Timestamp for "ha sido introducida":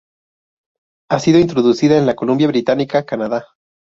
1.11-1.95